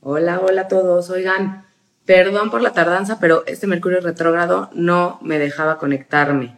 [0.00, 1.10] Hola, hola a todos.
[1.10, 1.66] Oigan,
[2.04, 6.56] perdón por la tardanza, pero este Mercurio retrógrado no me dejaba conectarme.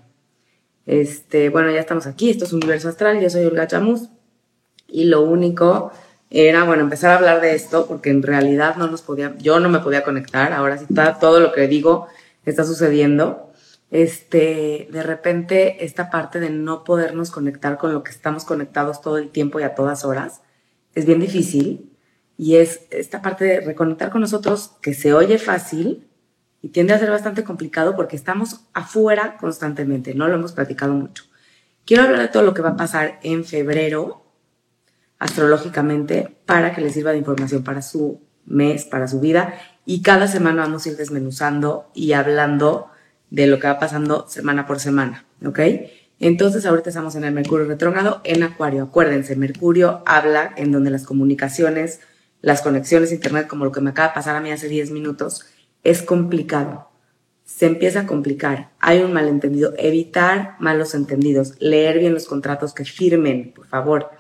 [0.85, 2.29] Este, bueno, ya estamos aquí.
[2.29, 3.18] Esto es Universo Astral.
[3.18, 4.11] Yo soy Olga Chamus.
[4.87, 5.90] Y lo único
[6.29, 9.70] era, bueno, empezar a hablar de esto porque en realidad no nos podía, yo no
[9.70, 10.52] me podía conectar.
[10.52, 12.09] Ahora sí está todo lo que digo
[12.45, 13.50] está sucediendo.
[13.91, 19.16] Este, de repente, esta parte de no podernos conectar con lo que estamos conectados todo
[19.16, 20.43] el tiempo y a todas horas
[20.95, 21.89] es bien difícil
[22.41, 26.09] y es esta parte de reconectar con nosotros que se oye fácil
[26.62, 31.24] y tiende a ser bastante complicado porque estamos afuera constantemente, no lo hemos platicado mucho.
[31.84, 34.24] Quiero hablar de todo lo que va a pasar en febrero
[35.18, 39.52] astrológicamente para que les sirva de información para su mes, para su vida
[39.84, 42.88] y cada semana vamos a ir desmenuzando y hablando
[43.29, 45.60] de lo que va pasando semana por semana, ¿ok?
[46.20, 48.84] Entonces ahorita estamos en el Mercurio retrógrado en Acuario.
[48.84, 52.01] Acuérdense, Mercurio habla en donde las comunicaciones,
[52.43, 55.47] las conexiones Internet, como lo que me acaba de pasar a mí hace 10 minutos,
[55.83, 56.88] es complicado.
[57.45, 58.71] Se empieza a complicar.
[58.80, 59.74] Hay un malentendido.
[59.77, 61.55] Evitar malos entendidos.
[61.59, 64.10] Leer bien los contratos que firmen, por favor.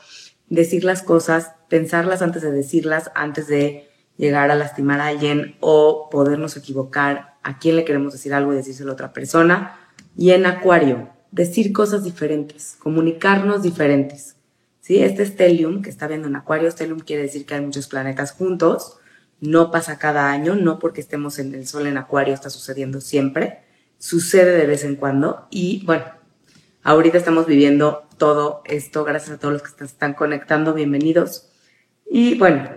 [0.48, 6.08] Decir las cosas, pensarlas antes de decirlas, antes de llegar a lastimar a alguien o
[6.10, 9.78] podernos equivocar a quién le queremos decir algo y decírselo a otra persona.
[10.16, 14.36] Y en Acuario, decir cosas diferentes, comunicarnos diferentes.
[14.80, 15.02] ¿Sí?
[15.02, 18.98] Este stellium que está viendo en Acuario, stellium quiere decir que hay muchos planetas juntos,
[19.40, 23.64] no pasa cada año, no porque estemos en el Sol en Acuario está sucediendo siempre,
[23.98, 26.04] sucede de vez en cuando y bueno,
[26.82, 31.48] ahorita estamos viviendo todo esto, gracias a todos los que están conectando, bienvenidos.
[32.10, 32.68] Y bueno,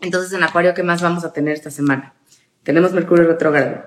[0.00, 2.14] entonces en Acuario, ¿qué más vamos a tener esta semana?
[2.62, 3.84] Tenemos Mercurio retrógrado.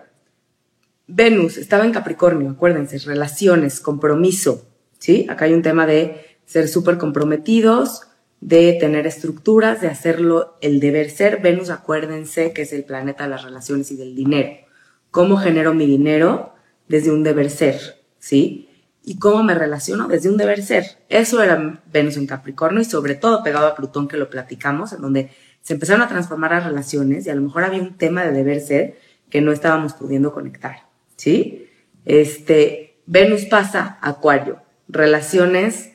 [1.05, 4.67] Venus estaba en Capricornio, acuérdense, relaciones, compromiso,
[4.99, 5.27] ¿sí?
[5.29, 8.07] Acá hay un tema de ser súper comprometidos,
[8.41, 11.43] de tener estructuras, de hacerlo el deber ser.
[11.43, 14.65] Venus, acuérdense que es el planeta de las relaciones y del dinero.
[15.11, 16.55] ¿Cómo genero mi dinero?
[16.87, 18.67] Desde un deber ser, ¿sí?
[19.03, 20.07] ¿Y cómo me relaciono?
[20.07, 20.85] Desde un deber ser.
[21.07, 25.01] Eso era Venus en Capricornio y sobre todo pegado a Plutón que lo platicamos, en
[25.01, 25.29] donde
[25.61, 28.59] se empezaron a transformar las relaciones y a lo mejor había un tema de deber
[28.59, 28.97] ser
[29.29, 31.69] que no estábamos pudiendo conectar, ¿sí?
[32.05, 35.91] Este, Venus pasa Acuario, relaciones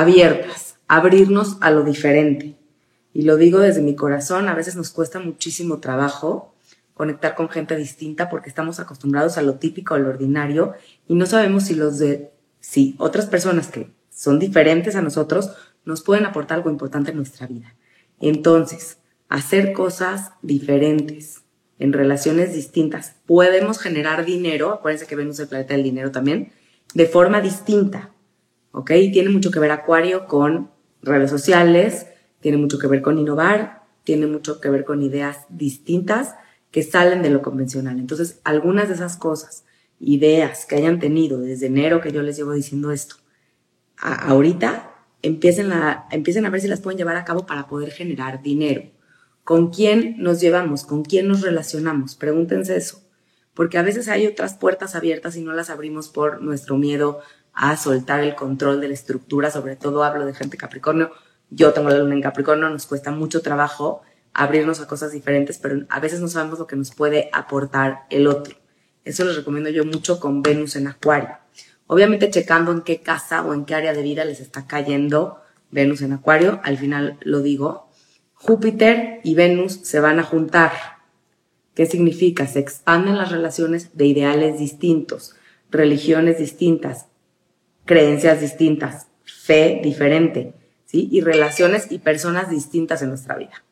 [0.00, 2.56] abiertas, abrirnos a lo diferente.
[3.12, 6.54] Y lo digo desde mi corazón, a veces nos cuesta muchísimo trabajo
[6.94, 10.74] conectar con gente distinta porque estamos acostumbrados a lo típico, a lo ordinario,
[11.08, 15.50] y no sabemos si los de, si otras personas que son diferentes a nosotros
[15.84, 17.74] nos pueden aportar algo importante en nuestra vida.
[18.20, 18.98] Entonces,
[19.28, 21.42] hacer cosas diferentes
[21.78, 23.14] en relaciones distintas.
[23.26, 26.52] Podemos generar dinero, acuérdense que Venus es el planeta del dinero también,
[26.94, 28.12] de forma distinta.
[28.78, 28.92] ¿Ok?
[29.12, 30.70] Tiene mucho que ver Acuario con
[31.02, 32.06] redes sociales,
[32.38, 36.36] tiene mucho que ver con innovar, tiene mucho que ver con ideas distintas
[36.70, 37.98] que salen de lo convencional.
[37.98, 39.64] Entonces, algunas de esas cosas,
[39.98, 43.16] ideas que hayan tenido desde enero que yo les llevo diciendo esto,
[43.96, 48.42] ahorita empiecen a, empiecen a ver si las pueden llevar a cabo para poder generar
[48.42, 48.82] dinero.
[49.42, 50.84] ¿Con quién nos llevamos?
[50.84, 52.14] ¿Con quién nos relacionamos?
[52.14, 53.02] Pregúntense eso.
[53.54, 57.18] Porque a veces hay otras puertas abiertas y no las abrimos por nuestro miedo
[57.60, 61.10] a soltar el control de la estructura, sobre todo hablo de gente Capricornio,
[61.50, 64.02] yo tengo la luna en Capricornio, nos cuesta mucho trabajo
[64.32, 68.28] abrirnos a cosas diferentes, pero a veces no sabemos lo que nos puede aportar el
[68.28, 68.54] otro.
[69.04, 71.30] Eso les recomiendo yo mucho con Venus en Acuario.
[71.88, 75.40] Obviamente checando en qué casa o en qué área de vida les está cayendo
[75.72, 77.90] Venus en Acuario, al final lo digo,
[78.34, 80.70] Júpiter y Venus se van a juntar.
[81.74, 82.46] ¿Qué significa?
[82.46, 85.34] Se expanden las relaciones de ideales distintos,
[85.72, 87.07] religiones distintas,
[87.88, 90.52] creencias distintas, fe diferente,
[90.84, 91.08] ¿sí?
[91.10, 93.64] Y relaciones y personas distintas en nuestra vida.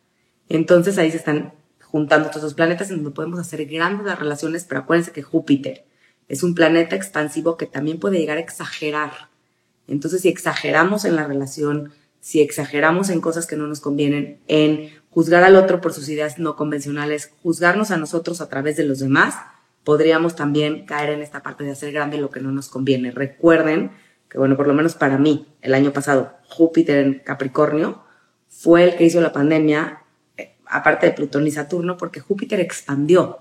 [0.48, 4.64] Entonces ahí se están juntando todos los planetas en donde podemos hacer grandes las relaciones,
[4.64, 5.84] pero acuérdense que Júpiter
[6.28, 9.12] es un planeta expansivo que también puede llegar a exagerar.
[9.86, 14.90] Entonces, si exageramos en la relación, si exageramos en cosas que no nos convienen, en
[15.10, 18.98] juzgar al otro por sus ideas no convencionales, juzgarnos a nosotros a través de los
[18.98, 19.36] demás,
[19.84, 23.10] podríamos también caer en esta parte de hacer grande lo que no nos conviene.
[23.10, 23.90] Recuerden
[24.28, 28.02] que bueno, por lo menos para mí, el año pasado, Júpiter en Capricornio,
[28.48, 30.02] fue el que hizo la pandemia,
[30.36, 33.38] eh, aparte de Plutón y Saturno, porque Júpiter expandió.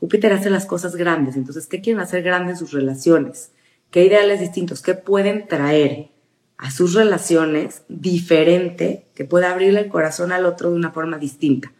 [0.00, 1.36] Júpiter hace las cosas grandes.
[1.36, 3.52] Entonces, ¿qué quieren hacer grandes sus relaciones?
[3.90, 4.82] ¿Qué ideales distintos?
[4.82, 6.10] ¿Qué pueden traer
[6.56, 11.72] a sus relaciones diferente que pueda abrirle el corazón al otro de una forma distinta?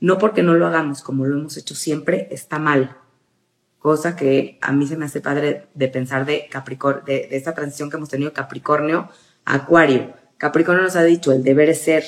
[0.00, 2.96] No porque no lo hagamos como lo hemos hecho siempre, está mal
[3.80, 7.90] cosa que a mí se me hace padre de pensar de Capricornio, de, esta transición
[7.90, 9.08] que hemos tenido Capricornio
[9.44, 10.14] a Acuario.
[10.36, 12.04] Capricornio nos ha dicho el deber es ser,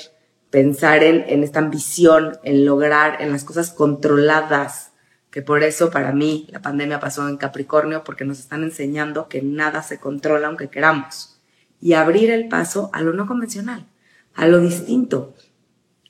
[0.51, 4.93] pensar en, en esta ambición, en lograr, en las cosas controladas,
[5.31, 9.41] que por eso para mí la pandemia pasó en Capricornio, porque nos están enseñando que
[9.41, 11.41] nada se controla aunque queramos,
[11.81, 13.87] y abrir el paso a lo no convencional,
[14.35, 15.35] a lo distinto.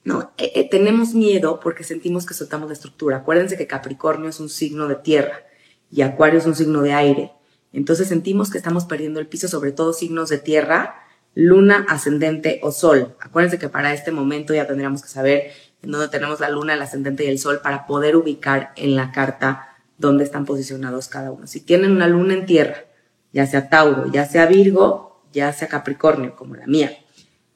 [0.02, 3.18] No, eh, eh, tenemos miedo porque sentimos que soltamos la estructura.
[3.18, 5.44] Acuérdense que Capricornio es un signo de tierra
[5.92, 7.32] y Acuario es un signo de aire.
[7.72, 10.96] Entonces sentimos que estamos perdiendo el piso, sobre todo signos de tierra,
[11.34, 13.14] luna, ascendente o sol.
[13.20, 15.52] Acuérdense que para este momento ya tendríamos que saber
[15.82, 19.12] en dónde tenemos la luna, el ascendente y el sol para poder ubicar en la
[19.12, 21.46] carta dónde están posicionados cada uno.
[21.46, 22.84] Si tienen una luna en tierra,
[23.32, 26.92] ya sea Tauro, ya sea Virgo, ya sea Capricornio, como la mía,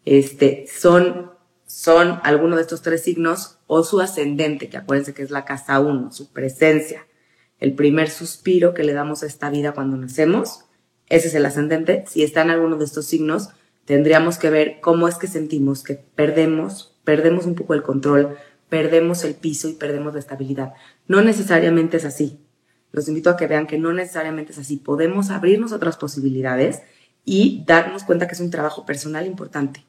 [0.05, 1.33] este, son,
[1.67, 5.81] son alguno de estos tres signos o su ascendente, que acuérdense que es la casa
[5.81, 7.07] uno, su presencia,
[7.61, 10.67] el primer suspiro que le damos a esta vida cuando nacemos,
[11.09, 12.05] ese es el ascendente.
[12.07, 13.51] Si está en alguno de estos signos,
[13.85, 18.37] tendríamos que ver cómo es que sentimos que perdemos, perdemos un poco el control,
[18.69, 20.75] perdemos el piso y perdemos la estabilidad.
[21.07, 22.41] No necesariamente es así.
[22.93, 24.77] Los invito a que vean que no necesariamente es así.
[24.79, 26.83] Podemos abrirnos otras posibilidades
[27.25, 29.85] y darnos cuenta que es un trabajo personal importante.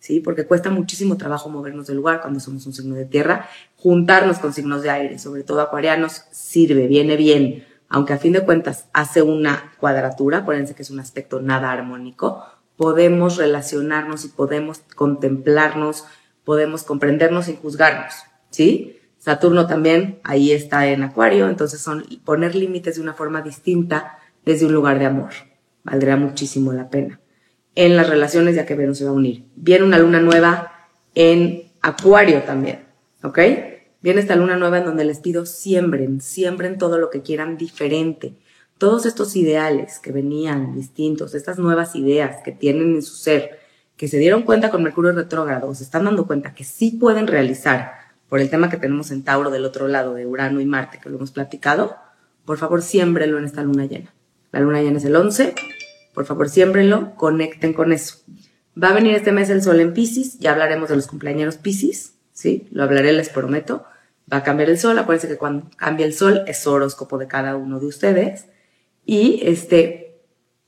[0.00, 0.20] ¿Sí?
[0.20, 3.48] Porque cuesta muchísimo trabajo movernos del lugar cuando somos un signo de tierra.
[3.76, 7.64] Juntarnos con signos de aire, sobre todo acuarianos, sirve, viene bien.
[7.88, 12.44] Aunque a fin de cuentas hace una cuadratura, acuérdense que es un aspecto nada armónico,
[12.76, 16.04] podemos relacionarnos y podemos contemplarnos,
[16.44, 18.14] podemos comprendernos sin juzgarnos,
[18.50, 18.96] ¿sí?
[19.18, 24.66] Saturno también ahí está en Acuario, entonces son poner límites de una forma distinta desde
[24.66, 25.30] un lugar de amor.
[25.82, 27.20] Valdría muchísimo la pena
[27.74, 29.44] en las relaciones ya que Venus se va a unir.
[29.56, 30.72] Viene una luna nueva
[31.14, 32.84] en Acuario también,
[33.22, 33.38] ¿ok?
[34.02, 38.34] Viene esta luna nueva en donde les pido siembren, siembren todo lo que quieran diferente.
[38.78, 43.58] Todos estos ideales que venían distintos, estas nuevas ideas que tienen en su ser,
[43.96, 47.92] que se dieron cuenta con Mercurio retrógrado, se están dando cuenta que sí pueden realizar
[48.30, 51.10] por el tema que tenemos en Tauro del otro lado de Urano y Marte, que
[51.10, 51.96] lo hemos platicado,
[52.46, 54.14] por favor siémbrenlo en esta luna llena.
[54.50, 55.54] La luna llena es el 11
[56.12, 58.16] por favor, siémbrenlo, conecten con eso.
[58.80, 62.14] Va a venir este mes el sol en Pisces, ya hablaremos de los cumpleaños Pisces,
[62.32, 62.68] ¿sí?
[62.70, 63.84] Lo hablaré, les prometo.
[64.32, 67.56] Va a cambiar el sol, acuérdense que cuando cambia el sol es horóscopo de cada
[67.56, 68.46] uno de ustedes.
[69.04, 70.20] Y este,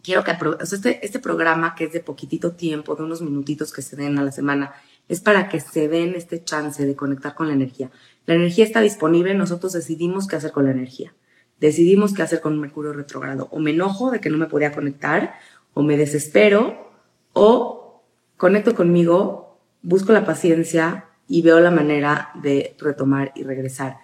[0.02, 3.96] quiero que, este, este programa que es de poquitito tiempo, de unos minutitos que se
[3.96, 4.74] den a la semana,
[5.08, 7.90] es para que se den este chance de conectar con la energía.
[8.26, 11.14] La energía está disponible, nosotros decidimos qué hacer con la energía
[11.62, 13.48] decidimos qué hacer con Mercurio retrógrado.
[13.52, 15.34] O me enojo de que no me podía conectar,
[15.74, 16.90] o me desespero,
[17.32, 18.02] o
[18.36, 23.98] conecto conmigo, busco la paciencia y veo la manera de retomar y regresar.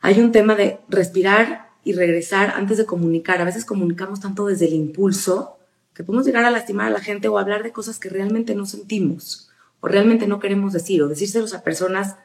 [0.00, 3.40] Hay un tema de respirar y regresar antes de comunicar.
[3.40, 5.58] A veces comunicamos tanto desde el impulso
[5.92, 8.64] que podemos llegar a lastimar a la gente o hablar de cosas que realmente no
[8.64, 9.50] sentimos
[9.80, 12.16] o realmente no queremos decir o decírselos a personas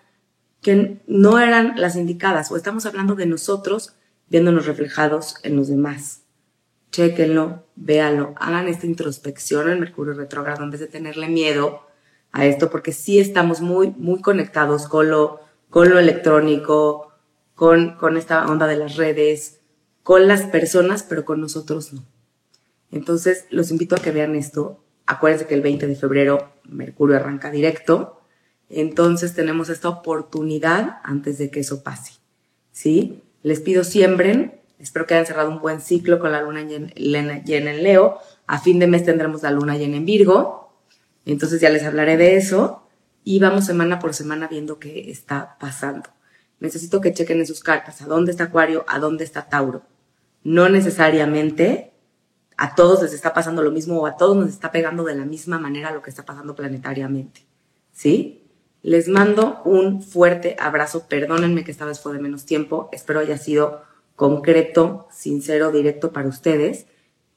[0.61, 3.94] que no eran las indicadas o estamos hablando de nosotros
[4.29, 6.21] viéndonos reflejados en los demás.
[6.91, 11.81] Chéquenlo, véanlo, hagan esta introspección en Mercurio retrógrado en vez de tenerle miedo
[12.31, 15.39] a esto, porque sí estamos muy, muy conectados con lo,
[15.69, 17.13] con lo electrónico,
[17.53, 19.59] con, con esta onda de las redes,
[20.03, 22.03] con las personas, pero con nosotros no.
[22.91, 24.83] Entonces, los invito a que vean esto.
[25.05, 28.21] Acuérdense que el 20 de febrero Mercurio arranca directo.
[28.69, 32.13] Entonces tenemos esta oportunidad antes de que eso pase.
[32.71, 33.21] ¿Sí?
[33.45, 34.59] Les pido siembren.
[34.79, 38.17] Espero que hayan cerrado un buen ciclo con la luna llena en Leo.
[38.47, 40.73] A fin de mes tendremos la luna llena en Virgo.
[41.27, 42.87] Entonces ya les hablaré de eso.
[43.23, 46.09] Y vamos semana por semana viendo qué está pasando.
[46.59, 49.83] Necesito que chequen en sus cartas a dónde está Acuario, a dónde está Tauro.
[50.43, 51.93] No necesariamente
[52.57, 55.25] a todos les está pasando lo mismo o a todos nos está pegando de la
[55.25, 57.45] misma manera lo que está pasando planetariamente.
[57.91, 58.44] ¿Sí?
[58.85, 61.07] Les mando un fuerte abrazo.
[61.07, 62.87] Perdónenme que esta vez fue de menos tiempo.
[62.91, 63.81] Espero haya sido
[64.15, 66.85] concreto, sincero, directo para ustedes.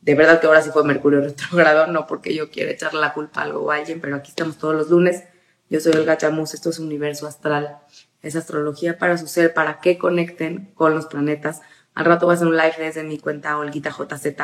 [0.03, 3.41] De verdad que ahora sí fue Mercurio retrogrado, no porque yo quiera echarle la culpa
[3.41, 5.25] a algo o a alguien, pero aquí estamos todos los lunes.
[5.71, 7.79] Yo soy Olga Chamus, esto es Universo Astral,
[8.21, 11.63] es astrología para su ser, para que conecten con los planetas.
[11.95, 14.37] Al rato voy a hacer un live desde mi cuenta Olguita JZ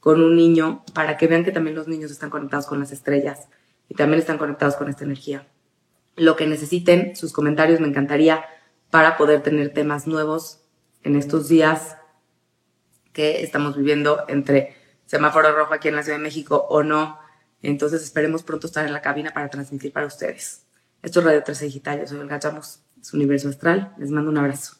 [0.00, 3.48] con un niño para que vean que también los niños están conectados con las estrellas
[3.90, 5.46] y también están conectados con esta energía
[6.18, 8.44] lo que necesiten, sus comentarios me encantaría
[8.90, 10.60] para poder tener temas nuevos
[11.02, 11.96] en estos días
[13.12, 17.18] que estamos viviendo entre semáforo rojo aquí en la Ciudad de México o no.
[17.62, 20.66] Entonces esperemos pronto estar en la cabina para transmitir para ustedes.
[21.02, 23.94] Esto es Radio 13 Digital, yo soy Olga Chamos, es Universo Astral.
[23.98, 24.77] Les mando un abrazo.